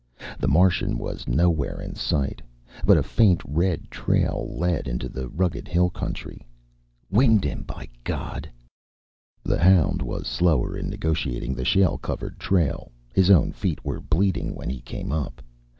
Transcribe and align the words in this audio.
The 0.39 0.47
Martian 0.47 0.97
was 0.97 1.27
nowhere 1.27 1.79
in 1.79 1.93
sight, 1.93 2.41
but 2.87 2.97
a 2.97 3.03
faint 3.03 3.39
red 3.45 3.91
trail 3.91 4.49
led 4.51 4.87
into 4.87 5.07
the 5.07 5.27
rugged 5.29 5.67
hill 5.67 5.91
country. 5.91 6.43
Winged 7.11 7.43
him, 7.43 7.61
by 7.61 7.87
God! 8.03 8.49
The 9.43 9.59
hound 9.59 10.01
was 10.01 10.25
slower 10.25 10.75
in 10.75 10.89
negotiating 10.89 11.53
the 11.53 11.65
shale 11.65 11.99
covered 11.99 12.39
trail; 12.39 12.91
his 13.13 13.29
own 13.29 13.51
feet 13.51 13.85
were 13.85 14.01
bleeding 14.01 14.55
when 14.55 14.71
he 14.71 14.81
came 14.81 15.11
up. 15.11 15.39